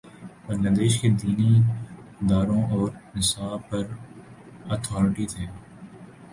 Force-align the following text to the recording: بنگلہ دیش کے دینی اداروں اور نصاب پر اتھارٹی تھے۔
بنگلہ 0.45 0.71
دیش 0.77 0.93
کے 1.01 1.07
دینی 1.19 1.51
اداروں 2.21 2.61
اور 2.71 2.87
نصاب 3.15 3.59
پر 3.69 3.83
اتھارٹی 4.73 5.25
تھے۔ 5.31 5.45